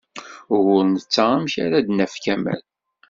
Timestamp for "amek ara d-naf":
1.35-2.13